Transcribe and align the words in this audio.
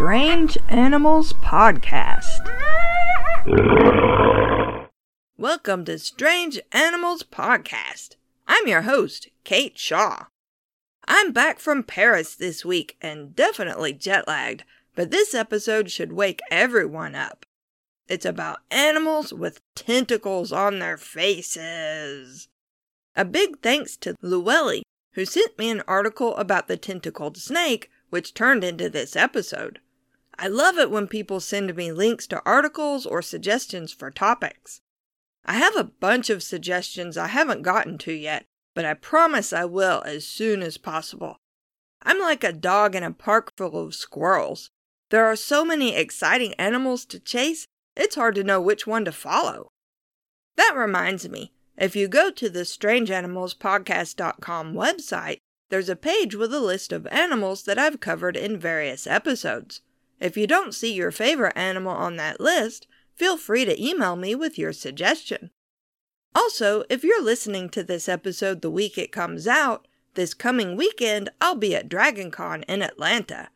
Strange 0.00 0.56
Animals 0.70 1.34
Podcast. 1.34 2.48
Welcome 5.36 5.84
to 5.84 5.98
Strange 5.98 6.58
Animals 6.72 7.22
Podcast. 7.22 8.16
I'm 8.48 8.66
your 8.66 8.80
host, 8.80 9.28
Kate 9.44 9.78
Shaw. 9.78 10.24
I'm 11.06 11.32
back 11.32 11.58
from 11.58 11.82
Paris 11.82 12.34
this 12.34 12.64
week 12.64 12.96
and 13.02 13.36
definitely 13.36 13.92
jet 13.92 14.26
lagged, 14.26 14.64
but 14.94 15.10
this 15.10 15.34
episode 15.34 15.90
should 15.90 16.14
wake 16.14 16.40
everyone 16.50 17.14
up. 17.14 17.44
It's 18.08 18.24
about 18.24 18.60
animals 18.70 19.34
with 19.34 19.60
tentacles 19.74 20.50
on 20.50 20.78
their 20.78 20.96
faces. 20.96 22.48
A 23.14 23.26
big 23.26 23.60
thanks 23.60 23.98
to 23.98 24.16
Llewellyn, 24.22 24.82
who 25.12 25.26
sent 25.26 25.58
me 25.58 25.68
an 25.68 25.82
article 25.86 26.34
about 26.36 26.68
the 26.68 26.78
tentacled 26.78 27.36
snake, 27.36 27.90
which 28.08 28.32
turned 28.32 28.64
into 28.64 28.88
this 28.88 29.14
episode. 29.14 29.78
I 30.42 30.48
love 30.48 30.78
it 30.78 30.90
when 30.90 31.06
people 31.06 31.38
send 31.38 31.76
me 31.76 31.92
links 31.92 32.26
to 32.28 32.40
articles 32.46 33.04
or 33.04 33.20
suggestions 33.20 33.92
for 33.92 34.10
topics. 34.10 34.80
I 35.44 35.58
have 35.58 35.76
a 35.76 35.84
bunch 35.84 36.30
of 36.30 36.42
suggestions 36.42 37.18
I 37.18 37.26
haven't 37.26 37.60
gotten 37.60 37.98
to 37.98 38.14
yet, 38.14 38.46
but 38.74 38.86
I 38.86 38.94
promise 38.94 39.52
I 39.52 39.66
will 39.66 40.02
as 40.06 40.26
soon 40.26 40.62
as 40.62 40.78
possible. 40.78 41.36
I'm 42.02 42.18
like 42.18 42.42
a 42.42 42.54
dog 42.54 42.94
in 42.94 43.02
a 43.02 43.12
park 43.12 43.52
full 43.54 43.76
of 43.76 43.94
squirrels. 43.94 44.70
There 45.10 45.26
are 45.26 45.36
so 45.36 45.62
many 45.62 45.94
exciting 45.94 46.54
animals 46.54 47.04
to 47.06 47.20
chase, 47.20 47.66
it's 47.94 48.14
hard 48.14 48.34
to 48.36 48.42
know 48.42 48.62
which 48.62 48.86
one 48.86 49.04
to 49.04 49.12
follow. 49.12 49.68
That 50.56 50.72
reminds 50.74 51.28
me, 51.28 51.52
if 51.76 51.94
you 51.94 52.08
go 52.08 52.30
to 52.30 52.48
the 52.48 52.60
strangeanimalspodcast.com 52.60 54.72
website, 54.72 55.36
there's 55.68 55.90
a 55.90 55.96
page 55.96 56.34
with 56.34 56.54
a 56.54 56.60
list 56.60 56.92
of 56.92 57.06
animals 57.08 57.64
that 57.64 57.78
I've 57.78 58.00
covered 58.00 58.38
in 58.38 58.58
various 58.58 59.06
episodes. 59.06 59.82
If 60.20 60.36
you 60.36 60.46
don't 60.46 60.74
see 60.74 60.92
your 60.92 61.10
favorite 61.10 61.56
animal 61.56 61.92
on 61.92 62.16
that 62.16 62.40
list, 62.40 62.86
feel 63.14 63.36
free 63.36 63.64
to 63.64 63.82
email 63.82 64.16
me 64.16 64.34
with 64.34 64.58
your 64.58 64.72
suggestion. 64.72 65.50
Also, 66.34 66.84
if 66.88 67.02
you're 67.02 67.22
listening 67.22 67.68
to 67.70 67.82
this 67.82 68.08
episode 68.08 68.60
the 68.60 68.70
week 68.70 68.96
it 68.96 69.10
comes 69.10 69.48
out, 69.48 69.88
this 70.14 70.34
coming 70.34 70.76
weekend 70.76 71.30
I'll 71.40 71.56
be 71.56 71.74
at 71.74 71.88
DragonCon 71.88 72.64
in 72.68 72.82
Atlanta. 72.82 73.48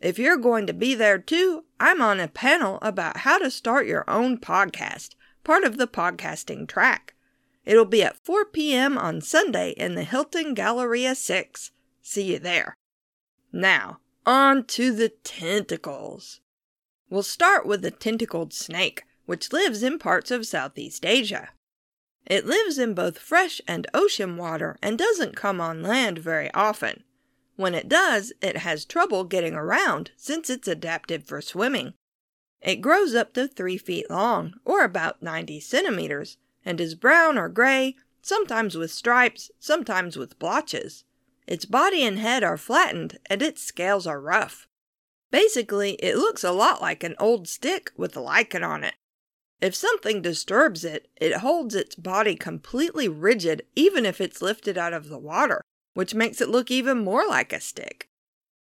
If 0.00 0.18
you're 0.18 0.36
going 0.36 0.66
to 0.66 0.72
be 0.72 0.94
there 0.94 1.18
too, 1.18 1.64
I'm 1.80 2.02
on 2.02 2.20
a 2.20 2.28
panel 2.28 2.78
about 2.82 3.18
how 3.18 3.38
to 3.38 3.50
start 3.50 3.86
your 3.86 4.08
own 4.08 4.38
podcast, 4.38 5.10
part 5.44 5.64
of 5.64 5.78
the 5.78 5.86
podcasting 5.86 6.68
track. 6.68 7.14
It'll 7.64 7.84
be 7.84 8.02
at 8.02 8.24
4 8.24 8.46
p.m. 8.46 8.98
on 8.98 9.20
Sunday 9.20 9.70
in 9.70 9.94
the 9.94 10.02
Hilton 10.02 10.54
Galleria 10.54 11.14
6. 11.14 11.70
See 12.02 12.32
you 12.32 12.38
there. 12.40 12.74
Now, 13.52 14.00
on 14.26 14.64
to 14.64 14.92
the 14.92 15.08
tentacles. 15.08 16.40
We'll 17.10 17.22
start 17.22 17.66
with 17.66 17.82
the 17.82 17.90
tentacled 17.90 18.52
snake, 18.52 19.04
which 19.26 19.52
lives 19.52 19.82
in 19.82 19.98
parts 19.98 20.30
of 20.30 20.46
Southeast 20.46 21.04
Asia. 21.04 21.50
It 22.24 22.46
lives 22.46 22.78
in 22.78 22.94
both 22.94 23.18
fresh 23.18 23.60
and 23.66 23.86
ocean 23.92 24.36
water 24.36 24.78
and 24.80 24.96
doesn't 24.96 25.36
come 25.36 25.60
on 25.60 25.82
land 25.82 26.18
very 26.18 26.52
often. 26.54 27.02
When 27.56 27.74
it 27.74 27.88
does, 27.88 28.32
it 28.40 28.58
has 28.58 28.84
trouble 28.84 29.24
getting 29.24 29.54
around 29.54 30.12
since 30.16 30.48
it's 30.48 30.68
adapted 30.68 31.26
for 31.26 31.40
swimming. 31.40 31.94
It 32.60 32.76
grows 32.76 33.14
up 33.14 33.34
to 33.34 33.48
3 33.48 33.76
feet 33.76 34.08
long, 34.08 34.54
or 34.64 34.84
about 34.84 35.22
90 35.22 35.58
centimeters, 35.60 36.38
and 36.64 36.80
is 36.80 36.94
brown 36.94 37.36
or 37.36 37.48
gray, 37.48 37.96
sometimes 38.22 38.76
with 38.76 38.92
stripes, 38.92 39.50
sometimes 39.58 40.16
with 40.16 40.38
blotches. 40.38 41.04
Its 41.52 41.66
body 41.66 42.02
and 42.02 42.18
head 42.18 42.42
are 42.42 42.56
flattened, 42.56 43.18
and 43.26 43.42
its 43.42 43.62
scales 43.62 44.06
are 44.06 44.18
rough. 44.18 44.66
Basically, 45.30 45.96
it 45.96 46.16
looks 46.16 46.42
a 46.42 46.50
lot 46.50 46.80
like 46.80 47.04
an 47.04 47.14
old 47.18 47.46
stick 47.46 47.92
with 47.94 48.16
lichen 48.16 48.64
on 48.64 48.82
it. 48.82 48.94
If 49.60 49.74
something 49.74 50.22
disturbs 50.22 50.82
it, 50.82 51.08
it 51.20 51.36
holds 51.36 51.74
its 51.74 51.94
body 51.94 52.36
completely 52.36 53.06
rigid 53.06 53.66
even 53.76 54.06
if 54.06 54.18
it's 54.18 54.40
lifted 54.40 54.78
out 54.78 54.94
of 54.94 55.10
the 55.10 55.18
water, 55.18 55.60
which 55.92 56.14
makes 56.14 56.40
it 56.40 56.48
look 56.48 56.70
even 56.70 57.04
more 57.04 57.26
like 57.28 57.52
a 57.52 57.60
stick. 57.60 58.08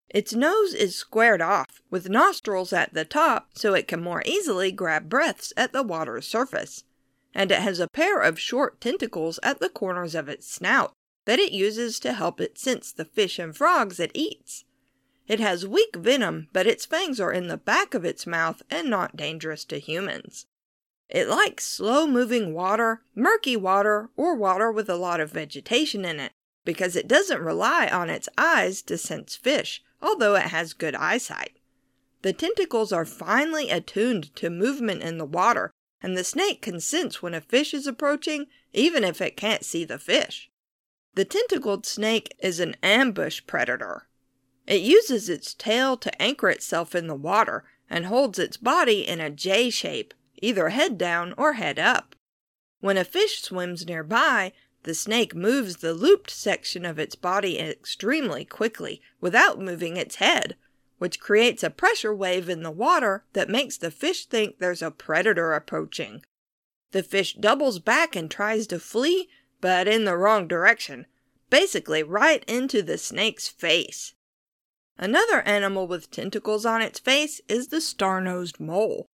Its 0.09 0.33
nose 0.33 0.73
is 0.73 0.95
squared 0.95 1.43
off, 1.43 1.83
with 1.91 2.09
nostrils 2.09 2.73
at 2.73 2.95
the 2.95 3.05
top 3.05 3.51
so 3.53 3.75
it 3.75 3.87
can 3.87 4.01
more 4.01 4.23
easily 4.25 4.71
grab 4.71 5.09
breaths 5.09 5.53
at 5.55 5.73
the 5.73 5.83
water's 5.83 6.27
surface 6.27 6.85
and 7.35 7.51
it 7.51 7.61
has 7.61 7.79
a 7.79 7.87
pair 7.87 8.19
of 8.19 8.39
short 8.39 8.81
tentacles 8.81 9.39
at 9.43 9.59
the 9.59 9.69
corners 9.69 10.15
of 10.15 10.27
its 10.27 10.51
snout 10.51 10.93
that 11.29 11.37
it 11.37 11.51
uses 11.51 11.99
to 11.99 12.13
help 12.13 12.41
it 12.41 12.57
sense 12.57 12.91
the 12.91 13.05
fish 13.05 13.37
and 13.37 13.55
frogs 13.55 13.99
it 13.99 14.09
eats. 14.15 14.65
It 15.27 15.39
has 15.39 15.67
weak 15.67 15.95
venom, 15.95 16.47
but 16.53 16.65
its 16.65 16.87
fangs 16.87 17.19
are 17.19 17.31
in 17.31 17.49
the 17.49 17.55
back 17.55 17.93
of 17.93 18.03
its 18.03 18.25
mouth 18.25 18.63
and 18.71 18.89
not 18.89 19.15
dangerous 19.15 19.63
to 19.65 19.77
humans. 19.77 20.47
It 21.07 21.27
likes 21.27 21.65
slow 21.65 22.07
moving 22.07 22.55
water, 22.55 23.03
murky 23.13 23.55
water, 23.55 24.09
or 24.17 24.33
water 24.33 24.71
with 24.71 24.89
a 24.89 24.95
lot 24.95 25.19
of 25.19 25.31
vegetation 25.31 26.03
in 26.03 26.19
it, 26.19 26.31
because 26.65 26.95
it 26.95 27.07
doesn't 27.07 27.43
rely 27.43 27.87
on 27.87 28.09
its 28.09 28.27
eyes 28.35 28.81
to 28.81 28.97
sense 28.97 29.35
fish, 29.35 29.83
although 30.01 30.33
it 30.33 30.47
has 30.47 30.73
good 30.73 30.95
eyesight. 30.95 31.59
The 32.23 32.33
tentacles 32.33 32.91
are 32.91 33.05
finely 33.05 33.69
attuned 33.69 34.35
to 34.37 34.49
movement 34.49 35.03
in 35.03 35.19
the 35.19 35.25
water 35.25 35.69
and 36.01 36.17
the 36.17 36.23
snake 36.23 36.63
can 36.63 36.79
sense 36.79 37.21
when 37.21 37.35
a 37.35 37.41
fish 37.41 37.71
is 37.71 37.85
approaching, 37.85 38.47
even 38.73 39.03
if 39.03 39.21
it 39.21 39.37
can't 39.37 39.63
see 39.63 39.85
the 39.85 39.99
fish. 39.99 40.48
The 41.19 41.25
tentacled 41.25 41.85
snake 41.85 42.33
is 42.39 42.61
an 42.61 42.77
ambush 42.81 43.41
predator. 43.45 44.07
It 44.65 44.79
uses 44.79 45.27
its 45.27 45.53
tail 45.53 45.97
to 45.97 46.21
anchor 46.21 46.47
itself 46.47 46.95
in 46.95 47.07
the 47.07 47.13
water 47.13 47.65
and 47.89 48.05
holds 48.05 48.39
its 48.39 48.55
body 48.55 49.05
in 49.05 49.19
a 49.19 49.29
J 49.29 49.69
shape, 49.69 50.13
either 50.41 50.69
head 50.69 50.97
down 50.97 51.33
or 51.37 51.55
head 51.55 51.77
up. 51.77 52.15
When 52.79 52.95
a 52.95 53.03
fish 53.03 53.41
swims 53.41 53.85
nearby, 53.85 54.53
the 54.83 54.93
snake 54.93 55.35
moves 55.35 55.75
the 55.75 55.93
looped 55.93 56.31
section 56.31 56.85
of 56.85 56.97
its 56.97 57.15
body 57.15 57.59
extremely 57.59 58.45
quickly 58.45 59.01
without 59.19 59.59
moving 59.59 59.97
its 59.97 60.15
head, 60.23 60.55
which 60.99 61.19
creates 61.19 61.63
a 61.63 61.69
pressure 61.69 62.15
wave 62.15 62.47
in 62.47 62.63
the 62.63 62.71
water 62.71 63.25
that 63.33 63.49
makes 63.49 63.75
the 63.75 63.91
fish 63.91 64.25
think 64.25 64.59
there's 64.59 64.81
a 64.81 64.89
predator 64.89 65.51
approaching. 65.51 66.21
The 66.91 67.03
fish 67.03 67.33
doubles 67.33 67.79
back 67.79 68.15
and 68.15 68.31
tries 68.31 68.67
to 68.67 68.79
flee, 68.79 69.27
but 69.61 69.87
in 69.87 70.05
the 70.05 70.17
wrong 70.17 70.47
direction, 70.47 71.05
basically 71.49 72.03
right 72.03 72.43
into 72.47 72.81
the 72.81 72.97
snake's 72.97 73.47
face. 73.47 74.13
Another 74.97 75.41
animal 75.41 75.87
with 75.87 76.11
tentacles 76.11 76.65
on 76.65 76.81
its 76.81 76.99
face 76.99 77.41
is 77.47 77.67
the 77.67 77.81
star 77.81 78.19
nosed 78.19 78.59
mole. 78.59 79.07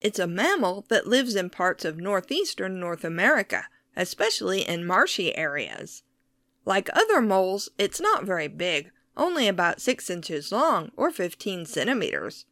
It's 0.00 0.18
a 0.18 0.26
mammal 0.26 0.86
that 0.88 1.06
lives 1.06 1.36
in 1.36 1.50
parts 1.50 1.84
of 1.84 1.98
northeastern 1.98 2.80
North 2.80 3.04
America, 3.04 3.66
especially 3.96 4.66
in 4.66 4.86
marshy 4.86 5.36
areas. 5.36 6.02
Like 6.64 6.88
other 6.92 7.20
moles, 7.20 7.68
it's 7.78 8.00
not 8.00 8.24
very 8.24 8.48
big, 8.48 8.90
only 9.16 9.46
about 9.46 9.80
6 9.80 10.10
inches 10.10 10.50
long 10.50 10.90
or 10.96 11.10
15 11.10 11.66
centimeters. 11.66 12.46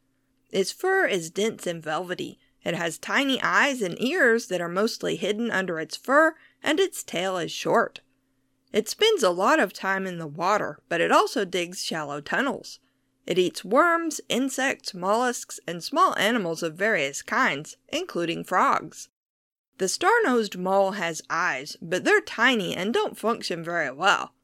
Its 0.50 0.72
fur 0.72 1.06
is 1.06 1.30
dense 1.30 1.66
and 1.66 1.82
velvety. 1.82 2.38
It 2.68 2.74
has 2.74 2.98
tiny 2.98 3.40
eyes 3.40 3.80
and 3.80 3.98
ears 3.98 4.48
that 4.48 4.60
are 4.60 4.68
mostly 4.68 5.16
hidden 5.16 5.50
under 5.50 5.80
its 5.80 5.96
fur, 5.96 6.34
and 6.62 6.78
its 6.78 7.02
tail 7.02 7.38
is 7.38 7.50
short. 7.50 8.02
It 8.74 8.90
spends 8.90 9.22
a 9.22 9.30
lot 9.30 9.58
of 9.58 9.72
time 9.72 10.06
in 10.06 10.18
the 10.18 10.26
water, 10.26 10.78
but 10.86 11.00
it 11.00 11.10
also 11.10 11.46
digs 11.46 11.82
shallow 11.82 12.20
tunnels. 12.20 12.78
It 13.24 13.38
eats 13.38 13.64
worms, 13.64 14.20
insects, 14.28 14.92
mollusks, 14.92 15.58
and 15.66 15.82
small 15.82 16.14
animals 16.18 16.62
of 16.62 16.74
various 16.74 17.22
kinds, 17.22 17.78
including 17.88 18.44
frogs. 18.44 19.08
The 19.78 19.88
star 19.88 20.12
nosed 20.22 20.58
mole 20.58 20.90
has 20.90 21.22
eyes, 21.30 21.78
but 21.80 22.04
they're 22.04 22.20
tiny 22.20 22.76
and 22.76 22.92
don't 22.92 23.16
function 23.16 23.64
very 23.64 23.90
well. 23.90 24.34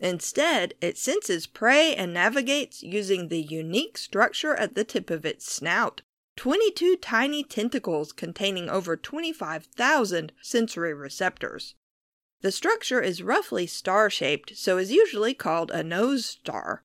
Instead, 0.00 0.74
it 0.82 0.98
senses 0.98 1.46
prey 1.46 1.94
and 1.94 2.12
navigates 2.12 2.82
using 2.82 3.28
the 3.28 3.40
unique 3.40 3.96
structure 3.96 4.54
at 4.56 4.74
the 4.74 4.84
tip 4.84 5.08
of 5.08 5.24
its 5.24 5.50
snout 5.50 6.02
22 6.40 6.96
tiny 6.96 7.44
tentacles 7.44 8.12
containing 8.12 8.70
over 8.70 8.96
25,000 8.96 10.32
sensory 10.40 10.94
receptors. 10.94 11.74
The 12.40 12.50
structure 12.50 13.02
is 13.02 13.22
roughly 13.22 13.66
star 13.66 14.08
shaped, 14.08 14.56
so 14.56 14.78
is 14.78 14.90
usually 14.90 15.34
called 15.34 15.70
a 15.70 15.84
nose 15.84 16.24
star. 16.24 16.82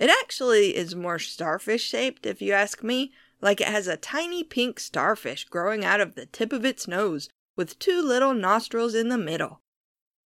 It 0.00 0.10
actually 0.10 0.74
is 0.74 0.96
more 0.96 1.20
starfish 1.20 1.84
shaped, 1.84 2.26
if 2.26 2.42
you 2.42 2.52
ask 2.52 2.82
me, 2.82 3.12
like 3.40 3.60
it 3.60 3.68
has 3.68 3.86
a 3.86 3.96
tiny 3.96 4.42
pink 4.42 4.80
starfish 4.80 5.44
growing 5.44 5.84
out 5.84 6.00
of 6.00 6.16
the 6.16 6.26
tip 6.26 6.52
of 6.52 6.64
its 6.64 6.88
nose 6.88 7.28
with 7.54 7.78
two 7.78 8.02
little 8.02 8.34
nostrils 8.34 8.96
in 8.96 9.08
the 9.08 9.16
middle. 9.16 9.60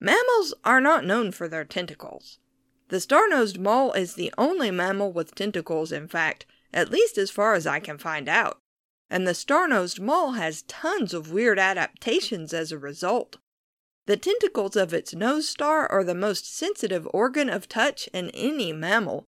Mammals 0.01 0.55
are 0.65 0.81
not 0.81 1.05
known 1.05 1.33
for 1.33 1.49
their 1.49 1.67
tentacles. 1.67 2.39
The 2.89 3.01
star 3.01 3.29
nosed 3.29 3.61
mole 3.61 3.93
is 3.93 4.15
the 4.15 4.33
only 4.39 4.71
mammal 4.71 5.13
with 5.13 5.35
tentacles, 5.35 5.93
in 5.93 6.09
fact, 6.09 6.47
at 6.75 6.91
least 6.91 7.17
as 7.17 7.31
far 7.31 7.55
as 7.55 7.67
I 7.67 7.81
can 7.81 7.97
find 7.97 8.29
out. 8.29 8.59
And 9.09 9.27
the 9.27 9.35
star 9.35 9.67
nosed 9.67 10.01
mole 10.01 10.33
has 10.33 10.63
tons 10.63 11.15
of 11.15 11.33
weird 11.33 11.59
adaptations 11.59 12.53
as 12.53 12.73
a 12.73 12.79
result. 12.79 13.37
The 14.07 14.17
tentacles 14.19 14.77
of 14.77 14.93
its 14.93 15.15
nose 15.15 15.49
star 15.49 15.91
are 15.91 16.05
the 16.05 16.15
most 16.15 16.55
sensitive 16.55 17.09
organ 17.15 17.49
of 17.49 17.69
touch 17.69 18.09
in 18.13 18.29
any 18.31 18.73
mammal. 18.73 19.25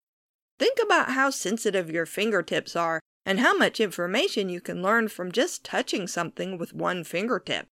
Think 0.59 0.77
about 0.81 1.11
how 1.11 1.31
sensitive 1.31 1.89
your 1.89 2.05
fingertips 2.05 2.75
are 2.75 3.01
and 3.25 3.39
how 3.39 3.57
much 3.57 3.79
information 3.79 4.49
you 4.49 4.61
can 4.61 4.81
learn 4.81 5.07
from 5.07 5.31
just 5.31 5.65
touching 5.65 6.07
something 6.07 6.57
with 6.57 6.73
one 6.73 7.03
fingertip. 7.03 7.67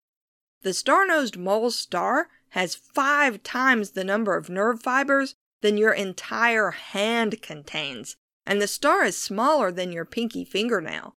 The 0.62 0.72
star-nosed 0.72 1.36
mole's 1.36 1.78
star 1.78 2.28
has 2.50 2.74
five 2.74 3.42
times 3.42 3.90
the 3.90 4.04
number 4.04 4.36
of 4.36 4.48
nerve 4.48 4.82
fibers 4.82 5.34
than 5.60 5.76
your 5.76 5.92
entire 5.92 6.70
hand 6.70 7.42
contains, 7.42 8.16
and 8.48 8.62
the 8.62 8.66
star 8.66 9.04
is 9.04 9.16
smaller 9.16 9.70
than 9.70 9.92
your 9.92 10.06
pinky 10.06 10.42
fingernail. 10.42 11.14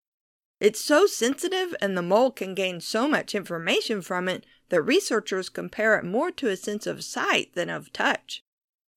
It's 0.59 0.81
so 0.81 1.05
sensitive 1.05 1.75
and 1.79 1.95
the 1.95 2.01
mole 2.01 2.31
can 2.31 2.55
gain 2.55 2.81
so 2.81 3.07
much 3.07 3.35
information 3.35 4.01
from 4.01 4.27
it 4.27 4.45
that 4.69 4.81
researchers 4.81 5.47
compare 5.47 5.97
it 5.97 6.03
more 6.03 6.31
to 6.31 6.49
a 6.49 6.57
sense 6.57 6.87
of 6.87 7.03
sight 7.03 7.53
than 7.53 7.69
of 7.69 7.93
touch. 7.93 8.43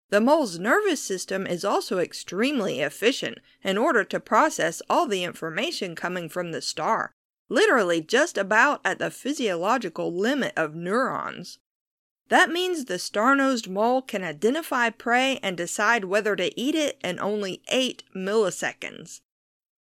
The 0.09 0.21
mole's 0.21 0.59
nervous 0.59 1.03
system 1.03 1.47
is 1.47 1.63
also 1.63 1.99
extremely 1.99 2.81
efficient 2.81 3.39
in 3.63 3.77
order 3.77 4.03
to 4.05 4.19
process 4.19 4.81
all 4.89 5.07
the 5.07 5.25
information 5.25 5.95
coming 5.95 6.31
from 6.31 6.53
the 6.53 6.63
star, 6.63 7.13
literally 7.51 8.01
just 8.01 8.39
about 8.39 8.81
at 8.83 8.99
the 8.99 9.11
physiological 9.11 10.13
limit 10.13 10.55
of 10.57 10.75
neurons. 10.75 11.59
That 12.33 12.49
means 12.49 12.87
the 12.87 12.99
star-nosed 12.99 13.69
mole 13.69 14.01
can 14.01 14.25
identify 14.25 14.89
prey 14.89 15.39
and 15.43 15.55
decide 15.55 16.07
whether 16.07 16.35
to 16.35 16.59
eat 16.59 16.75
it 16.75 16.99
in 17.05 17.21
only 17.21 17.61
8 17.69 18.05
milliseconds. 18.17 19.21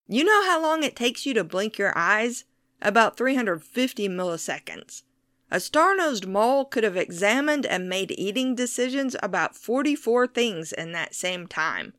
You 0.07 0.23
know 0.23 0.43
how 0.43 0.59
long 0.59 0.81
it 0.81 0.95
takes 0.95 1.27
you 1.27 1.35
to 1.35 1.43
blink 1.43 1.77
your 1.77 1.95
eyes? 1.95 2.45
About 2.81 3.17
350 3.17 4.09
milliseconds. 4.09 5.03
A 5.51 5.59
star-nosed 5.59 6.25
mole 6.25 6.65
could 6.65 6.83
have 6.83 6.97
examined 6.97 7.67
and 7.67 7.87
made 7.87 8.15
eating 8.17 8.55
decisions 8.55 9.15
about 9.21 9.55
44 9.55 10.25
things 10.25 10.71
in 10.71 10.91
that 10.93 11.13
same 11.13 11.45
time. 11.45 11.93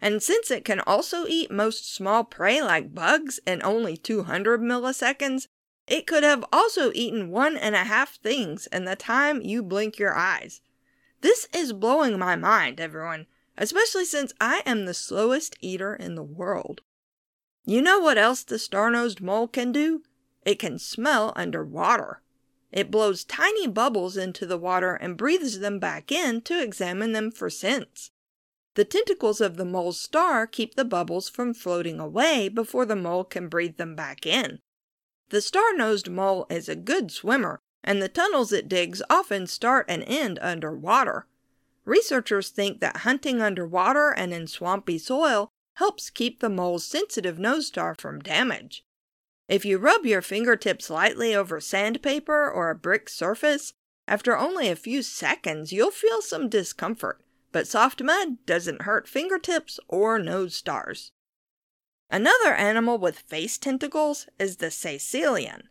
And 0.00 0.22
since 0.22 0.52
it 0.52 0.64
can 0.64 0.78
also 0.78 1.26
eat 1.26 1.50
most 1.50 1.92
small 1.92 2.22
prey 2.22 2.62
like 2.62 2.94
bugs 2.94 3.40
in 3.44 3.60
only 3.64 3.96
200 3.96 4.60
milliseconds, 4.60 5.48
it 5.88 6.06
could 6.06 6.22
have 6.22 6.44
also 6.52 6.92
eaten 6.94 7.30
one 7.30 7.56
and 7.56 7.74
a 7.74 7.84
half 7.84 8.16
things 8.16 8.66
in 8.68 8.84
the 8.84 8.96
time 8.96 9.42
you 9.42 9.62
blink 9.62 9.98
your 9.98 10.14
eyes. 10.14 10.60
This 11.20 11.48
is 11.52 11.72
blowing 11.72 12.18
my 12.18 12.36
mind, 12.36 12.80
everyone, 12.80 13.26
especially 13.56 14.04
since 14.04 14.32
I 14.40 14.62
am 14.64 14.84
the 14.84 14.94
slowest 14.94 15.56
eater 15.60 15.94
in 15.94 16.14
the 16.14 16.22
world. 16.22 16.82
You 17.64 17.82
know 17.82 17.98
what 17.98 18.18
else 18.18 18.44
the 18.44 18.58
star-nosed 18.58 19.20
mole 19.20 19.48
can 19.48 19.72
do? 19.72 20.02
It 20.44 20.58
can 20.58 20.78
smell 20.78 21.32
underwater. 21.36 22.22
It 22.70 22.90
blows 22.90 23.24
tiny 23.24 23.66
bubbles 23.66 24.16
into 24.16 24.46
the 24.46 24.58
water 24.58 24.94
and 24.94 25.16
breathes 25.16 25.60
them 25.60 25.78
back 25.78 26.12
in 26.12 26.42
to 26.42 26.62
examine 26.62 27.12
them 27.12 27.30
for 27.30 27.50
scents. 27.50 28.10
The 28.74 28.84
tentacles 28.84 29.40
of 29.40 29.56
the 29.56 29.64
mole's 29.64 30.00
star 30.00 30.46
keep 30.46 30.76
the 30.76 30.84
bubbles 30.84 31.28
from 31.28 31.52
floating 31.52 31.98
away 31.98 32.48
before 32.48 32.86
the 32.86 32.94
mole 32.94 33.24
can 33.24 33.48
breathe 33.48 33.76
them 33.76 33.96
back 33.96 34.24
in. 34.24 34.60
The 35.30 35.40
star-nosed 35.40 36.08
mole 36.08 36.46
is 36.48 36.68
a 36.68 36.76
good 36.76 37.10
swimmer, 37.10 37.60
and 37.84 38.00
the 38.00 38.08
tunnels 38.08 38.52
it 38.52 38.68
digs 38.68 39.02
often 39.10 39.46
start 39.46 39.86
and 39.88 40.02
end 40.06 40.38
underwater. 40.40 41.26
Researchers 41.84 42.50
think 42.50 42.80
that 42.80 42.98
hunting 42.98 43.40
underwater 43.40 44.10
and 44.10 44.32
in 44.32 44.46
swampy 44.46 44.98
soil 44.98 45.48
helps 45.76 46.10
keep 46.10 46.40
the 46.40 46.48
mole's 46.48 46.84
sensitive 46.84 47.38
nose 47.38 47.66
star 47.68 47.94
from 47.94 48.20
damage. 48.20 48.84
If 49.48 49.64
you 49.64 49.78
rub 49.78 50.04
your 50.04 50.22
fingertips 50.22 50.90
lightly 50.90 51.34
over 51.34 51.60
sandpaper 51.60 52.50
or 52.50 52.70
a 52.70 52.74
brick 52.74 53.08
surface, 53.08 53.72
after 54.06 54.36
only 54.36 54.68
a 54.68 54.76
few 54.76 55.02
seconds 55.02 55.72
you'll 55.72 55.90
feel 55.90 56.20
some 56.20 56.48
discomfort, 56.48 57.22
but 57.52 57.66
soft 57.66 58.02
mud 58.02 58.44
doesn't 58.44 58.82
hurt 58.82 59.08
fingertips 59.08 59.78
or 59.88 60.18
nose 60.18 60.56
stars. 60.56 61.12
Another 62.10 62.54
animal 62.54 62.96
with 62.98 63.18
face 63.18 63.58
tentacles 63.58 64.28
is 64.38 64.56
the 64.56 64.70
caecilian. 64.70 65.68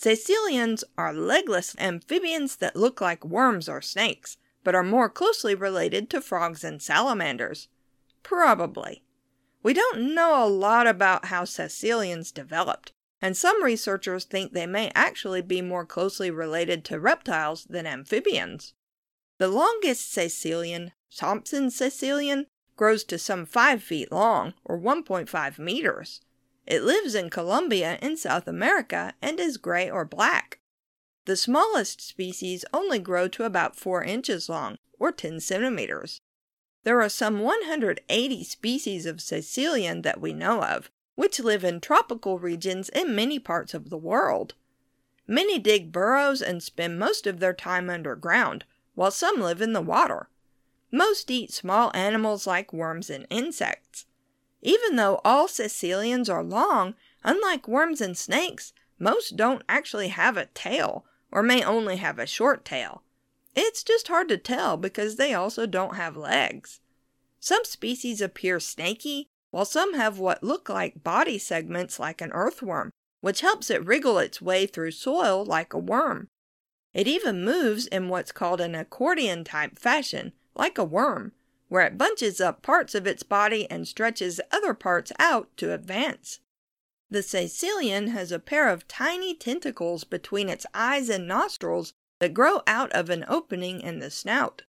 Caecilians 0.00 0.84
are 0.96 1.12
legless 1.12 1.76
amphibians 1.78 2.56
that 2.56 2.76
look 2.76 3.00
like 3.00 3.24
worms 3.24 3.68
or 3.68 3.80
snakes, 3.80 4.36
but 4.64 4.74
are 4.74 4.82
more 4.82 5.08
closely 5.08 5.54
related 5.54 6.10
to 6.10 6.20
frogs 6.20 6.64
and 6.64 6.82
salamanders. 6.82 7.68
Probably. 8.22 9.02
We 9.62 9.72
don't 9.72 10.14
know 10.14 10.44
a 10.44 10.48
lot 10.48 10.86
about 10.86 11.26
how 11.26 11.44
caecilians 11.44 12.32
developed, 12.32 12.92
and 13.20 13.36
some 13.36 13.62
researchers 13.62 14.24
think 14.24 14.52
they 14.52 14.66
may 14.66 14.90
actually 14.94 15.42
be 15.42 15.62
more 15.62 15.84
closely 15.84 16.30
related 16.30 16.84
to 16.86 17.00
reptiles 17.00 17.64
than 17.64 17.86
amphibians. 17.86 18.74
The 19.38 19.48
longest 19.48 20.14
caecilian, 20.14 20.92
Thompson 21.16 21.70
caecilian, 21.70 22.46
grows 22.78 23.04
to 23.04 23.18
some 23.18 23.44
5 23.44 23.82
feet 23.82 24.10
long, 24.10 24.54
or 24.64 24.80
1.5 24.80 25.58
meters. 25.58 26.22
It 26.66 26.82
lives 26.82 27.14
in 27.14 27.28
Colombia 27.28 27.98
in 28.00 28.16
South 28.16 28.48
America 28.48 29.12
and 29.20 29.38
is 29.38 29.58
gray 29.58 29.90
or 29.90 30.06
black. 30.06 30.60
The 31.26 31.36
smallest 31.36 32.00
species 32.00 32.64
only 32.72 32.98
grow 32.98 33.28
to 33.28 33.44
about 33.44 33.76
4 33.76 34.04
inches 34.04 34.48
long, 34.48 34.78
or 34.98 35.12
10 35.12 35.40
centimeters. 35.40 36.20
There 36.84 37.02
are 37.02 37.08
some 37.08 37.40
180 37.40 38.44
species 38.44 39.04
of 39.04 39.16
caecilian 39.16 40.02
that 40.02 40.20
we 40.20 40.32
know 40.32 40.62
of, 40.62 40.90
which 41.16 41.40
live 41.40 41.64
in 41.64 41.80
tropical 41.80 42.38
regions 42.38 42.88
in 42.90 43.14
many 43.14 43.38
parts 43.38 43.74
of 43.74 43.90
the 43.90 43.98
world. 43.98 44.54
Many 45.26 45.58
dig 45.58 45.90
burrows 45.90 46.40
and 46.40 46.62
spend 46.62 46.98
most 46.98 47.26
of 47.26 47.40
their 47.40 47.52
time 47.52 47.90
underground, 47.90 48.64
while 48.94 49.10
some 49.10 49.40
live 49.40 49.60
in 49.60 49.72
the 49.72 49.82
water. 49.82 50.28
Most 50.90 51.30
eat 51.30 51.52
small 51.52 51.90
animals 51.94 52.46
like 52.46 52.72
worms 52.72 53.10
and 53.10 53.26
insects. 53.30 54.06
Even 54.62 54.96
though 54.96 55.20
all 55.24 55.46
caecilians 55.46 56.28
are 56.28 56.42
long, 56.42 56.94
unlike 57.22 57.68
worms 57.68 58.00
and 58.00 58.16
snakes, 58.16 58.72
most 58.98 59.36
don't 59.36 59.62
actually 59.68 60.08
have 60.08 60.36
a 60.36 60.46
tail, 60.46 61.04
or 61.30 61.42
may 61.42 61.62
only 61.62 61.96
have 61.96 62.18
a 62.18 62.26
short 62.26 62.64
tail. 62.64 63.02
It's 63.54 63.82
just 63.82 64.08
hard 64.08 64.28
to 64.28 64.38
tell 64.38 64.76
because 64.76 65.16
they 65.16 65.34
also 65.34 65.66
don't 65.66 65.96
have 65.96 66.16
legs. 66.16 66.80
Some 67.38 67.64
species 67.64 68.20
appear 68.20 68.58
snaky, 68.58 69.28
while 69.50 69.64
some 69.64 69.94
have 69.94 70.18
what 70.18 70.42
look 70.42 70.68
like 70.68 71.04
body 71.04 71.38
segments 71.38 71.98
like 71.98 72.20
an 72.20 72.32
earthworm, 72.32 72.90
which 73.20 73.40
helps 73.40 73.70
it 73.70 73.84
wriggle 73.84 74.18
its 74.18 74.42
way 74.42 74.66
through 74.66 74.92
soil 74.92 75.44
like 75.44 75.72
a 75.72 75.78
worm. 75.78 76.28
It 76.92 77.06
even 77.06 77.44
moves 77.44 77.86
in 77.86 78.08
what's 78.08 78.32
called 78.32 78.60
an 78.60 78.74
accordion 78.74 79.44
type 79.44 79.78
fashion, 79.78 80.32
like 80.58 80.76
a 80.76 80.84
worm, 80.84 81.32
where 81.68 81.86
it 81.86 81.96
bunches 81.96 82.40
up 82.40 82.62
parts 82.62 82.94
of 82.94 83.06
its 83.06 83.22
body 83.22 83.70
and 83.70 83.86
stretches 83.86 84.40
other 84.50 84.74
parts 84.74 85.12
out 85.18 85.48
to 85.56 85.72
advance. 85.72 86.40
The 87.10 87.22
caecilian 87.22 88.08
has 88.08 88.32
a 88.32 88.38
pair 88.38 88.68
of 88.68 88.88
tiny 88.88 89.34
tentacles 89.34 90.04
between 90.04 90.48
its 90.48 90.66
eyes 90.74 91.08
and 91.08 91.26
nostrils 91.26 91.94
that 92.18 92.34
grow 92.34 92.62
out 92.66 92.92
of 92.92 93.08
an 93.08 93.24
opening 93.28 93.80
in 93.80 94.00
the 94.00 94.10
snout. 94.10 94.62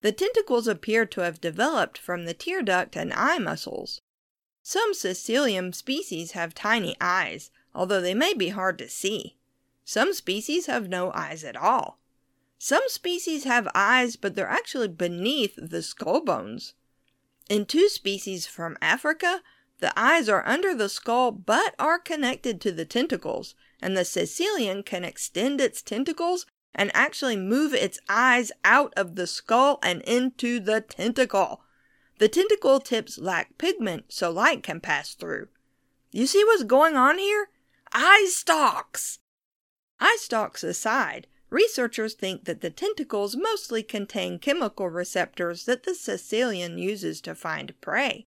The 0.00 0.12
tentacles 0.12 0.66
appear 0.66 1.06
to 1.06 1.20
have 1.20 1.40
developed 1.40 1.98
from 1.98 2.24
the 2.24 2.34
tear 2.34 2.62
duct 2.62 2.96
and 2.96 3.12
eye 3.12 3.38
muscles. 3.38 4.00
Some 4.62 4.92
caecilian 4.92 5.72
species 5.72 6.32
have 6.32 6.54
tiny 6.54 6.96
eyes, 7.00 7.50
although 7.74 8.00
they 8.00 8.14
may 8.14 8.34
be 8.34 8.48
hard 8.48 8.78
to 8.78 8.88
see. 8.88 9.36
Some 9.84 10.12
species 10.12 10.66
have 10.66 10.88
no 10.88 11.12
eyes 11.12 11.44
at 11.44 11.56
all. 11.56 11.97
Some 12.58 12.82
species 12.88 13.44
have 13.44 13.68
eyes, 13.74 14.16
but 14.16 14.34
they're 14.34 14.48
actually 14.48 14.88
beneath 14.88 15.54
the 15.56 15.82
skull 15.82 16.20
bones. 16.20 16.74
In 17.48 17.64
two 17.64 17.88
species 17.88 18.46
from 18.46 18.76
Africa, 18.82 19.42
the 19.78 19.96
eyes 19.98 20.28
are 20.28 20.46
under 20.46 20.74
the 20.74 20.88
skull 20.88 21.30
but 21.30 21.74
are 21.78 22.00
connected 22.00 22.60
to 22.60 22.72
the 22.72 22.84
tentacles, 22.84 23.54
and 23.80 23.96
the 23.96 24.04
caecilian 24.04 24.82
can 24.82 25.04
extend 25.04 25.60
its 25.60 25.82
tentacles 25.82 26.46
and 26.74 26.90
actually 26.94 27.36
move 27.36 27.72
its 27.72 27.98
eyes 28.08 28.50
out 28.64 28.92
of 28.96 29.14
the 29.14 29.26
skull 29.26 29.78
and 29.82 30.02
into 30.02 30.58
the 30.58 30.80
tentacle. 30.80 31.62
The 32.18 32.28
tentacle 32.28 32.80
tips 32.80 33.18
lack 33.18 33.56
pigment, 33.56 34.06
so 34.08 34.30
light 34.30 34.64
can 34.64 34.80
pass 34.80 35.14
through. 35.14 35.48
You 36.10 36.26
see 36.26 36.42
what's 36.44 36.64
going 36.64 36.96
on 36.96 37.18
here? 37.18 37.50
Eye 37.92 38.26
stalks! 38.28 39.20
Eye 40.00 40.16
stalks 40.20 40.64
aside, 40.64 41.28
researchers 41.50 42.14
think 42.14 42.44
that 42.44 42.60
the 42.60 42.70
tentacles 42.70 43.36
mostly 43.36 43.82
contain 43.82 44.38
chemical 44.38 44.88
receptors 44.88 45.64
that 45.64 45.84
the 45.84 45.98
caecilian 46.04 46.78
uses 46.78 47.20
to 47.22 47.34
find 47.34 47.78
prey. 47.80 48.26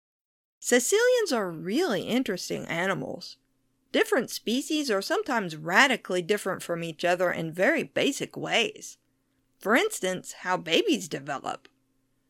Caecilians 0.62 1.32
are 1.32 1.50
really 1.50 2.04
interesting 2.04 2.66
animals. 2.66 3.38
Different 3.92 4.30
species 4.30 4.92
are 4.92 5.02
sometimes 5.02 5.56
radically 5.56 6.22
different 6.22 6.62
from 6.62 6.84
each 6.84 7.04
other 7.04 7.32
in 7.32 7.52
very 7.52 7.84
basic 7.84 8.38
ways. 8.38 8.98
For 9.58 9.76
instance, 9.76 10.34
how 10.40 10.58
babies 10.58 11.08
develop. 11.08 11.68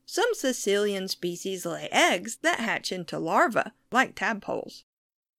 Some 0.05 0.34
caecilian 0.34 1.08
species 1.08 1.65
lay 1.65 1.89
eggs 1.91 2.38
that 2.41 2.60
hatch 2.60 2.91
into 2.91 3.19
larvae, 3.19 3.72
like 3.91 4.15
tadpoles. 4.15 4.84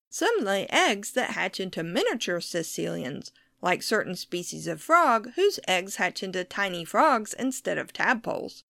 Some 0.09 0.43
lay 0.43 0.67
eggs 0.69 1.11
that 1.13 1.31
hatch 1.31 1.59
into 1.59 1.83
miniature 1.83 2.39
caecilians, 2.39 3.31
like 3.61 3.83
certain 3.83 4.15
species 4.15 4.67
of 4.67 4.81
frog 4.81 5.31
whose 5.35 5.59
eggs 5.67 5.97
hatch 5.97 6.23
into 6.23 6.43
tiny 6.43 6.83
frogs 6.83 7.33
instead 7.33 7.77
of 7.77 7.93
tadpoles. 7.93 8.63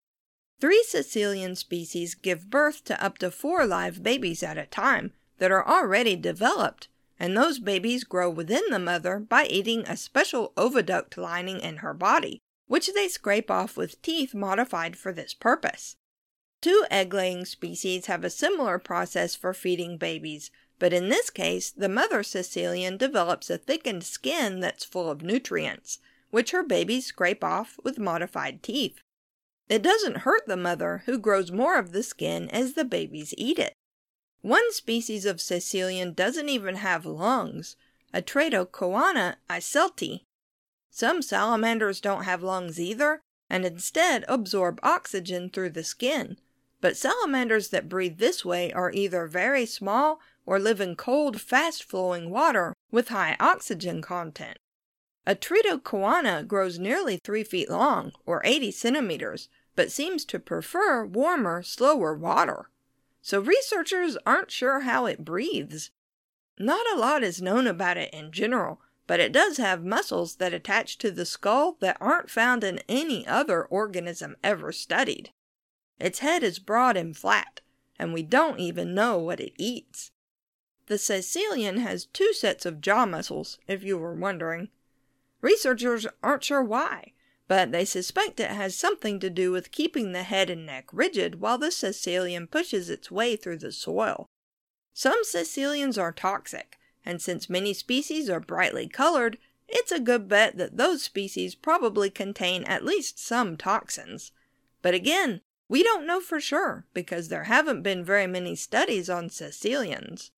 Three 0.59 0.83
caecilian 0.91 1.55
species 1.55 2.13
give 2.13 2.49
birth 2.49 2.83
to 2.85 3.03
up 3.03 3.17
to 3.19 3.31
four 3.31 3.65
live 3.65 4.03
babies 4.03 4.43
at 4.43 4.57
a 4.57 4.65
time 4.65 5.13
that 5.39 5.51
are 5.51 5.67
already 5.67 6.15
developed, 6.15 6.87
and 7.19 7.35
those 7.35 7.57
babies 7.57 8.03
grow 8.03 8.29
within 8.29 8.63
the 8.69 8.79
mother 8.79 9.19
by 9.19 9.45
eating 9.45 9.81
a 9.87 9.97
special 9.97 10.53
oviduct 10.55 11.17
lining 11.17 11.59
in 11.59 11.77
her 11.77 11.93
body, 11.93 12.39
which 12.67 12.93
they 12.93 13.07
scrape 13.07 13.49
off 13.49 13.75
with 13.75 14.01
teeth 14.01 14.35
modified 14.35 14.95
for 14.95 15.11
this 15.11 15.33
purpose. 15.33 15.95
Two 16.61 16.85
egg 16.91 17.11
laying 17.11 17.43
species 17.43 18.05
have 18.05 18.23
a 18.23 18.29
similar 18.29 18.77
process 18.77 19.35
for 19.35 19.53
feeding 19.53 19.97
babies, 19.97 20.51
but 20.81 20.93
in 20.93 21.09
this 21.09 21.29
case, 21.29 21.69
the 21.69 21.87
mother 21.87 22.23
caecilian 22.23 22.97
develops 22.97 23.51
a 23.51 23.57
thickened 23.59 24.03
skin 24.03 24.61
that's 24.61 24.83
full 24.83 25.11
of 25.11 25.21
nutrients, 25.21 25.99
which 26.31 26.49
her 26.49 26.63
babies 26.63 27.05
scrape 27.05 27.43
off 27.43 27.79
with 27.83 27.99
modified 27.99 28.63
teeth. 28.63 28.99
It 29.69 29.83
doesn't 29.83 30.25
hurt 30.25 30.47
the 30.47 30.57
mother, 30.57 31.03
who 31.05 31.19
grows 31.19 31.51
more 31.51 31.77
of 31.77 31.91
the 31.91 32.01
skin 32.01 32.49
as 32.49 32.73
the 32.73 32.83
babies 32.83 33.31
eat 33.37 33.59
it. 33.59 33.73
One 34.41 34.73
species 34.73 35.23
of 35.23 35.37
caecilian 35.37 36.13
doesn't 36.13 36.49
even 36.49 36.77
have 36.77 37.05
lungs, 37.05 37.75
Atretochoana 38.11 39.35
eiselti. 39.47 40.21
Some 40.89 41.21
salamanders 41.21 42.01
don't 42.01 42.23
have 42.23 42.41
lungs 42.41 42.79
either, 42.79 43.21
and 43.51 43.65
instead 43.65 44.25
absorb 44.27 44.79
oxygen 44.81 45.51
through 45.51 45.69
the 45.69 45.83
skin. 45.83 46.37
But 46.81 46.97
salamanders 46.97 47.69
that 47.69 47.87
breathe 47.87 48.17
this 48.17 48.43
way 48.43 48.73
are 48.73 48.91
either 48.91 49.27
very 49.27 49.67
small 49.67 50.19
or 50.45 50.59
live 50.59 50.81
in 50.81 50.95
cold, 50.95 51.39
fast 51.39 51.83
flowing 51.83 52.29
water 52.29 52.73
with 52.91 53.09
high 53.09 53.37
oxygen 53.39 54.01
content. 54.01 54.57
Atretochoana 55.27 56.47
grows 56.47 56.79
nearly 56.79 57.19
3 57.23 57.43
feet 57.43 57.69
long, 57.69 58.11
or 58.25 58.41
80 58.43 58.71
centimeters, 58.71 59.49
but 59.75 59.91
seems 59.91 60.25
to 60.25 60.39
prefer 60.39 61.05
warmer, 61.05 61.61
slower 61.61 62.15
water. 62.15 62.69
So 63.21 63.39
researchers 63.39 64.17
aren't 64.25 64.51
sure 64.51 64.81
how 64.81 65.05
it 65.05 65.23
breathes. 65.23 65.91
Not 66.57 66.85
a 66.91 66.97
lot 66.97 67.23
is 67.23 67.41
known 67.41 67.67
about 67.67 67.97
it 67.97 68.13
in 68.13 68.31
general, 68.31 68.81
but 69.07 69.19
it 69.19 69.31
does 69.31 69.57
have 69.57 69.83
muscles 69.83 70.37
that 70.37 70.53
attach 70.53 70.97
to 70.99 71.11
the 71.11 71.25
skull 71.25 71.77
that 71.81 71.97
aren't 71.99 72.31
found 72.31 72.63
in 72.63 72.79
any 72.89 73.27
other 73.27 73.63
organism 73.65 74.35
ever 74.43 74.71
studied. 74.71 75.31
Its 75.99 76.19
head 76.19 76.43
is 76.43 76.59
broad 76.59 76.97
and 76.97 77.15
flat, 77.15 77.61
and 77.99 78.13
we 78.13 78.23
don't 78.23 78.59
even 78.59 78.95
know 78.95 79.19
what 79.19 79.39
it 79.39 79.53
eats. 79.57 80.11
The 80.91 80.97
caecilian 80.97 81.77
has 81.77 82.03
two 82.03 82.33
sets 82.33 82.65
of 82.65 82.81
jaw 82.81 83.05
muscles, 83.05 83.59
if 83.65 83.81
you 83.81 83.97
were 83.97 84.13
wondering. 84.13 84.67
Researchers 85.39 86.05
aren't 86.21 86.43
sure 86.43 86.61
why, 86.61 87.13
but 87.47 87.71
they 87.71 87.85
suspect 87.85 88.41
it 88.41 88.51
has 88.51 88.75
something 88.75 89.17
to 89.21 89.29
do 89.29 89.53
with 89.53 89.71
keeping 89.71 90.11
the 90.11 90.23
head 90.23 90.49
and 90.49 90.65
neck 90.65 90.89
rigid 90.91 91.39
while 91.39 91.57
the 91.57 91.71
caecilian 91.71 92.45
pushes 92.45 92.89
its 92.89 93.09
way 93.09 93.37
through 93.37 93.59
the 93.59 93.71
soil. 93.71 94.25
Some 94.93 95.23
caecilians 95.23 95.97
are 95.97 96.11
toxic, 96.11 96.77
and 97.05 97.21
since 97.21 97.49
many 97.49 97.73
species 97.73 98.29
are 98.29 98.41
brightly 98.41 98.89
colored, 98.89 99.37
it's 99.69 99.93
a 99.93 99.97
good 100.01 100.27
bet 100.27 100.57
that 100.57 100.75
those 100.75 101.03
species 101.03 101.55
probably 101.55 102.09
contain 102.09 102.65
at 102.65 102.83
least 102.83 103.17
some 103.17 103.55
toxins. 103.55 104.33
But 104.81 104.93
again, 104.93 105.39
we 105.69 105.83
don't 105.83 106.05
know 106.05 106.19
for 106.19 106.41
sure 106.41 106.85
because 106.93 107.29
there 107.29 107.45
haven't 107.45 107.81
been 107.81 108.03
very 108.03 108.27
many 108.27 108.57
studies 108.57 109.09
on 109.09 109.29
caecilians. 109.29 110.31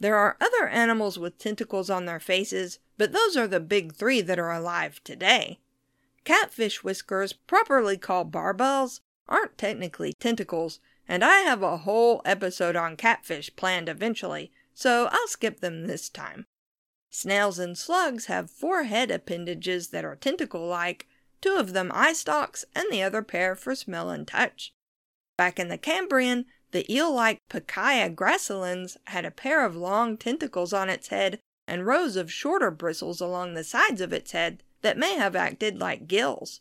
There 0.00 0.16
are 0.16 0.36
other 0.40 0.68
animals 0.68 1.18
with 1.18 1.38
tentacles 1.38 1.90
on 1.90 2.06
their 2.06 2.20
faces, 2.20 2.78
but 2.96 3.12
those 3.12 3.36
are 3.36 3.48
the 3.48 3.60
big 3.60 3.94
three 3.94 4.20
that 4.20 4.38
are 4.38 4.52
alive 4.52 5.00
today. 5.02 5.58
Catfish 6.24 6.84
whiskers, 6.84 7.32
properly 7.32 7.96
called 7.96 8.30
barbels, 8.30 9.00
aren't 9.28 9.58
technically 9.58 10.12
tentacles, 10.12 10.80
and 11.08 11.24
I 11.24 11.38
have 11.40 11.62
a 11.62 11.78
whole 11.78 12.22
episode 12.24 12.76
on 12.76 12.96
catfish 12.96 13.54
planned 13.56 13.88
eventually, 13.88 14.52
so 14.74 15.08
I'll 15.10 15.28
skip 15.28 15.60
them 15.60 15.86
this 15.86 16.08
time. 16.08 16.46
Snails 17.10 17.58
and 17.58 17.76
slugs 17.76 18.26
have 18.26 18.50
four 18.50 18.84
head 18.84 19.10
appendages 19.10 19.88
that 19.88 20.04
are 20.04 20.16
tentacle 20.16 20.66
like, 20.66 21.08
two 21.40 21.56
of 21.56 21.72
them 21.72 21.90
eye 21.94 22.12
stalks, 22.12 22.64
and 22.74 22.86
the 22.90 23.02
other 23.02 23.22
pair 23.22 23.54
for 23.54 23.74
smell 23.74 24.10
and 24.10 24.28
touch. 24.28 24.74
Back 25.36 25.58
in 25.58 25.68
the 25.68 25.78
Cambrian, 25.78 26.46
the 26.70 26.90
eel 26.92 27.12
like 27.12 27.38
Pikaia 27.48 28.14
gracilens 28.14 28.96
had 29.06 29.24
a 29.24 29.30
pair 29.30 29.64
of 29.64 29.76
long 29.76 30.16
tentacles 30.16 30.72
on 30.72 30.88
its 30.88 31.08
head 31.08 31.38
and 31.66 31.86
rows 31.86 32.16
of 32.16 32.32
shorter 32.32 32.70
bristles 32.70 33.20
along 33.20 33.54
the 33.54 33.64
sides 33.64 34.00
of 34.00 34.12
its 34.12 34.32
head 34.32 34.62
that 34.82 34.98
may 34.98 35.14
have 35.14 35.36
acted 35.36 35.78
like 35.78 36.08
gills. 36.08 36.60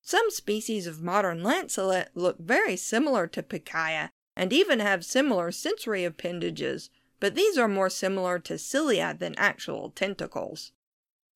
Some 0.00 0.30
species 0.30 0.86
of 0.86 1.02
modern 1.02 1.42
lancelet 1.42 2.08
look 2.14 2.38
very 2.38 2.76
similar 2.76 3.26
to 3.28 3.42
Pikaia 3.42 4.10
and 4.36 4.52
even 4.52 4.80
have 4.80 5.04
similar 5.04 5.52
sensory 5.52 6.04
appendages, 6.04 6.90
but 7.20 7.34
these 7.34 7.56
are 7.56 7.68
more 7.68 7.90
similar 7.90 8.38
to 8.40 8.58
cilia 8.58 9.14
than 9.18 9.34
actual 9.36 9.90
tentacles. 9.90 10.72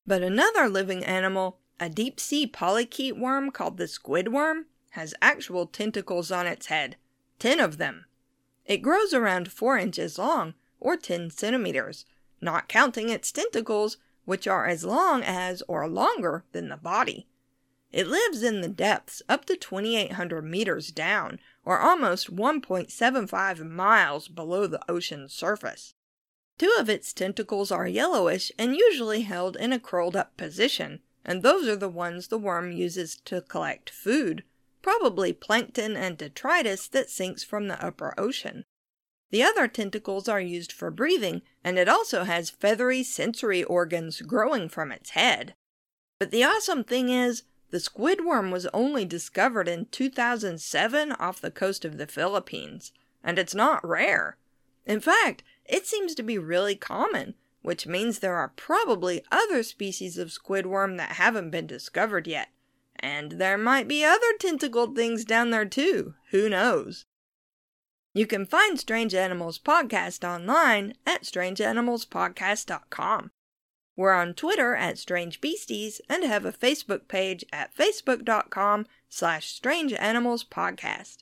But 0.05 0.21
another 0.21 0.67
living 0.67 1.03
animal 1.03 1.59
a 1.79 1.89
deep 1.89 2.19
sea 2.19 2.47
polychaete 2.47 3.17
worm 3.17 3.51
called 3.51 3.77
the 3.77 3.87
squid 3.87 4.33
worm 4.33 4.65
has 4.91 5.13
actual 5.21 5.67
tentacles 5.67 6.31
on 6.31 6.47
its 6.47 6.67
head, 6.67 6.95
10 7.39 7.59
of 7.59 7.77
them. 7.77 8.05
It 8.65 8.77
grows 8.77 9.13
around 9.13 9.51
4 9.51 9.77
inches 9.77 10.17
long, 10.17 10.53
or 10.79 10.97
10 10.97 11.29
centimeters, 11.29 12.05
not 12.41 12.67
counting 12.67 13.09
its 13.09 13.31
tentacles, 13.31 13.97
which 14.25 14.47
are 14.47 14.67
as 14.67 14.83
long 14.83 15.23
as 15.23 15.63
or 15.67 15.87
longer 15.87 16.43
than 16.51 16.69
the 16.69 16.77
body. 16.77 17.27
It 17.91 18.07
lives 18.07 18.43
in 18.43 18.61
the 18.61 18.67
depths 18.67 19.21
up 19.29 19.45
to 19.45 19.55
2,800 19.55 20.41
meters 20.43 20.91
down, 20.91 21.39
or 21.63 21.79
almost 21.79 22.35
1.75 22.35 23.69
miles 23.69 24.27
below 24.27 24.67
the 24.67 24.81
ocean's 24.91 25.33
surface. 25.33 25.93
Two 26.57 26.75
of 26.79 26.89
its 26.89 27.13
tentacles 27.13 27.71
are 27.71 27.87
yellowish 27.87 28.51
and 28.57 28.75
usually 28.75 29.21
held 29.21 29.55
in 29.55 29.71
a 29.71 29.79
curled 29.79 30.15
up 30.15 30.35
position, 30.35 30.99
and 31.23 31.43
those 31.43 31.67
are 31.67 31.75
the 31.75 31.89
ones 31.89 32.27
the 32.27 32.37
worm 32.37 32.71
uses 32.71 33.15
to 33.25 33.41
collect 33.41 33.89
food, 33.89 34.43
probably 34.87 35.33
plankton 35.33 35.97
and 35.97 36.17
detritus 36.17 36.87
that 36.87 37.09
sinks 37.09 37.43
from 37.43 37.67
the 37.67 37.85
upper 37.85 38.13
ocean. 38.17 38.63
The 39.31 39.43
other 39.43 39.67
tentacles 39.67 40.29
are 40.29 40.39
used 40.39 40.71
for 40.71 40.89
breathing, 40.91 41.41
and 41.61 41.77
it 41.77 41.89
also 41.89 42.23
has 42.23 42.49
feathery 42.49 43.03
sensory 43.03 43.65
organs 43.65 44.21
growing 44.21 44.69
from 44.69 44.93
its 44.93 45.09
head. 45.09 45.55
But 46.21 46.31
the 46.31 46.45
awesome 46.45 46.85
thing 46.85 47.09
is, 47.09 47.43
the 47.69 47.81
squid 47.81 48.23
worm 48.23 48.49
was 48.49 48.65
only 48.67 49.03
discovered 49.03 49.67
in 49.67 49.87
2007 49.87 51.11
off 51.11 51.41
the 51.41 51.51
coast 51.51 51.83
of 51.83 51.97
the 51.97 52.07
Philippines, 52.07 52.93
and 53.21 53.37
it's 53.37 53.53
not 53.53 53.85
rare. 53.85 54.37
In 54.85 55.01
fact, 55.01 55.43
it 55.65 55.85
seems 55.85 56.15
to 56.15 56.23
be 56.23 56.37
really 56.37 56.75
common, 56.75 57.33
which 57.61 57.87
means 57.87 58.19
there 58.19 58.37
are 58.37 58.53
probably 58.55 59.21
other 59.33 59.63
species 59.63 60.17
of 60.17 60.31
squid 60.31 60.65
worm 60.65 60.95
that 60.95 61.17
haven't 61.17 61.49
been 61.49 61.67
discovered 61.67 62.25
yet. 62.25 62.47
And 62.99 63.33
there 63.33 63.57
might 63.57 63.87
be 63.87 64.03
other 64.03 64.33
tentacled 64.39 64.95
things 64.95 65.25
down 65.25 65.51
there 65.51 65.65
too. 65.65 66.15
Who 66.31 66.49
knows? 66.49 67.05
You 68.13 68.25
can 68.25 68.45
find 68.45 68.79
Strange 68.79 69.13
Animals 69.13 69.59
Podcast 69.59 70.27
online 70.27 70.93
at 71.05 71.23
strangeanimalspodcast.com. 71.23 73.31
We're 73.95 74.13
on 74.13 74.33
Twitter 74.33 74.75
at 74.75 74.97
Strange 74.97 75.41
Beasties 75.41 76.01
and 76.09 76.23
have 76.23 76.45
a 76.45 76.51
Facebook 76.51 77.07
page 77.07 77.45
at 77.53 77.75
facebook.com 77.75 78.87
slash 79.09 79.59
strangeanimalspodcast. 79.59 81.17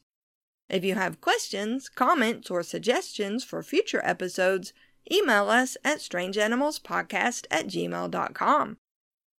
If 0.69 0.83
you 0.83 0.95
have 0.95 1.21
questions, 1.21 1.89
comments, 1.89 2.49
or 2.49 2.63
suggestions 2.63 3.43
for 3.43 3.61
future 3.61 4.01
episodes, 4.03 4.73
email 5.11 5.49
us 5.49 5.77
at 5.83 5.99
strangeanimalspodcast 5.99 7.45
at 7.51 7.67
gmail.com. 7.67 8.77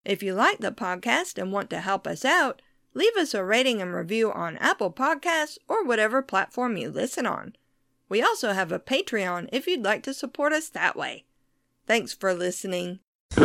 If 0.05 0.21
you 0.21 0.35
like 0.35 0.59
the 0.59 0.71
podcast 0.71 1.41
and 1.41 1.51
want 1.51 1.71
to 1.71 1.81
help 1.81 2.05
us 2.05 2.23
out, 2.23 2.61
leave 2.93 3.17
us 3.17 3.33
a 3.33 3.43
rating 3.43 3.81
and 3.81 3.93
review 3.93 4.31
on 4.31 4.55
Apple 4.57 4.91
Podcasts 4.91 5.57
or 5.67 5.83
whatever 5.83 6.21
platform 6.21 6.77
you 6.77 6.91
listen 6.91 7.25
on. 7.25 7.55
We 8.07 8.21
also 8.21 8.53
have 8.53 8.71
a 8.71 8.77
Patreon 8.79 9.49
if 9.51 9.65
you'd 9.65 9.83
like 9.83 10.03
to 10.03 10.13
support 10.13 10.53
us 10.53 10.69
that 10.69 10.95
way. 10.95 11.25
Thanks 11.87 12.13
for 12.13 12.35
listening. 12.35 12.99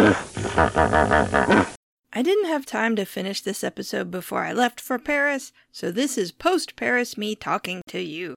I 2.12 2.22
didn't 2.22 2.46
have 2.46 2.66
time 2.66 2.94
to 2.96 3.06
finish 3.06 3.40
this 3.40 3.64
episode 3.64 4.10
before 4.10 4.44
I 4.44 4.52
left 4.52 4.80
for 4.80 4.98
Paris, 4.98 5.52
so 5.72 5.90
this 5.90 6.18
is 6.18 6.30
post 6.30 6.76
Paris 6.76 7.16
me 7.16 7.34
talking 7.34 7.80
to 7.88 8.00
you. 8.00 8.34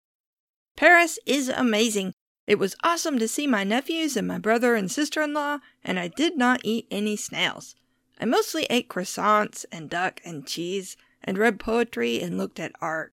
Paris 0.77 1.19
is 1.25 1.49
amazing. 1.49 2.13
It 2.47 2.59
was 2.59 2.75
awesome 2.83 3.19
to 3.19 3.27
see 3.27 3.47
my 3.47 3.63
nephews 3.63 4.15
and 4.15 4.27
my 4.27 4.37
brother 4.37 4.75
and 4.75 4.89
sister 4.89 5.21
in 5.21 5.33
law, 5.33 5.59
and 5.83 5.99
I 5.99 6.07
did 6.07 6.37
not 6.37 6.61
eat 6.63 6.87
any 6.89 7.15
snails. 7.15 7.75
I 8.23 8.25
mostly 8.25 8.65
ate 8.69 8.87
croissants 8.87 9.65
and 9.69 9.89
duck 9.89 10.21
and 10.23 10.47
cheese 10.47 10.95
and 11.25 11.37
read 11.37 11.59
poetry 11.59 12.21
and 12.21 12.37
looked 12.37 12.57
at 12.57 12.71
art. 12.79 13.13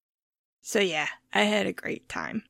So, 0.64 0.80
yeah, 0.80 1.10
I 1.32 1.44
had 1.44 1.68
a 1.68 1.74
great 1.74 2.10
time. 2.10 2.46